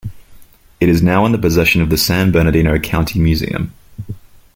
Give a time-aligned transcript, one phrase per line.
[0.79, 3.71] It is now in the possession of the San Bernardino County Museum.